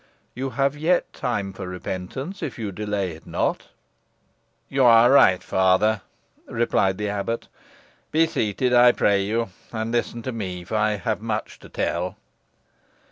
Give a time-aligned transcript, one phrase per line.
[0.33, 3.67] You have yet time for repentance, if you delay it not."
[4.67, 6.01] "You are right, father,"
[6.47, 7.47] replied the abbot.
[8.09, 12.17] "Be seated, I pray you, and listen to me, for I have much to tell.